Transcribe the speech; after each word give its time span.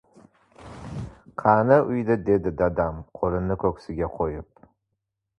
—Qani 1.41 1.75
uyga,— 1.91 2.15
dedi 2.29 2.53
dadam 2.61 2.97
qo‘lini 3.19 3.57
ko‘ksiga 3.65 4.09
qo‘yib. 4.15 4.49